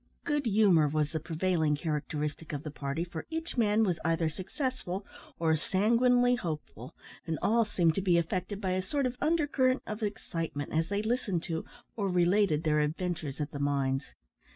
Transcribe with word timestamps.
Good 0.23 0.47
humour 0.47 0.87
was 0.87 1.11
the 1.11 1.19
prevailing 1.19 1.75
characteristic 1.75 2.53
of 2.53 2.63
the 2.63 2.71
party, 2.71 3.03
for 3.03 3.27
each 3.29 3.55
man 3.55 3.83
was 3.83 3.99
either 4.03 4.29
successful 4.29 5.05
or 5.37 5.55
sanguinely 5.55 6.33
hopeful, 6.33 6.95
and 7.27 7.37
all 7.43 7.65
seemed 7.65 7.93
to 7.93 8.01
be 8.01 8.17
affected 8.17 8.59
by 8.59 8.71
a 8.71 8.81
sort 8.81 9.05
of 9.05 9.15
undercurrent 9.21 9.83
of 9.85 10.01
excitement, 10.01 10.73
as 10.73 10.89
they 10.89 11.03
listened 11.03 11.43
to, 11.43 11.65
or 11.95 12.07
related, 12.09 12.63
their 12.63 12.79
adventures 12.79 13.39
at 13.39 13.51
the 13.51 13.59
mines. 13.59 14.15